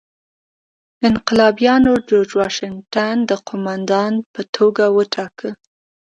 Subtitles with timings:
[1.09, 5.49] انقلابیانو جورج واشنګټن د قوماندان په توګه وټاکه.